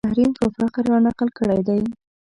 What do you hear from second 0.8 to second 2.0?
رانقل کړی دی